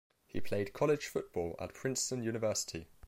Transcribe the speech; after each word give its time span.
He 0.25 0.41
played 0.41 0.73
college 0.73 1.05
football 1.05 1.55
at 1.59 1.75
Princeton 1.75 2.23
University. 2.23 2.87